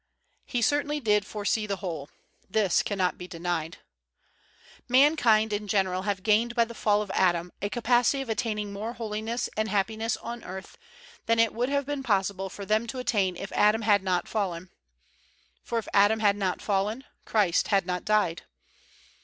He 0.47 0.63
certainly 0.63 0.99
did 0.99 1.27
foresee 1.27 1.67
the 1.67 1.75
whole. 1.75 2.09
This 2.49 2.81
can 2.81 2.97
not 2.97 3.19
be 3.19 3.27
denied. 3.27 3.77
Mankind 4.87 5.53
in 5.53 5.67
general 5.67 6.01
have 6.01 6.23
gained 6.23 6.55
by 6.55 6.65
the 6.65 6.73
fall 6.73 7.03
of 7.03 7.11
Adam 7.11 7.51
a 7.61 7.69
capacity 7.69 8.19
of 8.19 8.27
attaining 8.27 8.73
more 8.73 8.93
holiness 8.93 9.47
and 9.55 9.69
happiness 9.69 10.17
on 10.17 10.43
earth 10.43 10.75
than 11.27 11.37
it 11.37 11.53
would 11.53 11.69
have 11.69 11.85
been 11.85 12.01
possible 12.01 12.49
for 12.49 12.65
them 12.65 12.87
to 12.87 12.97
attain 12.97 13.35
if 13.37 13.51
Adam 13.51 13.83
had 13.83 14.01
not 14.01 14.27
fallen. 14.27 14.71
For 15.61 15.77
if 15.77 15.87
Adam 15.93 16.19
had 16.19 16.35
not 16.35 16.63
fallen 16.63 17.03
Christ 17.25 17.67
had 17.67 17.85
not 17.85 18.03
died. 18.03 18.41